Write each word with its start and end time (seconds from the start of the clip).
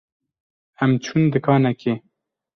Em 0.83 0.91
çûn 1.03 1.23
dikanekê. 1.33 1.95